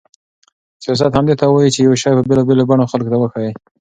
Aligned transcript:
سیاست 0.83 1.11
همدې 1.17 1.35
ته 1.39 1.45
وایي 1.47 1.69
چې 1.75 1.79
یو 1.81 1.93
شی 2.01 2.11
په 2.17 2.23
بېلابېلو 2.29 2.67
بڼو 2.69 2.89
خلکو 2.91 3.11
ته 3.13 3.17
وښيي. 3.19 3.51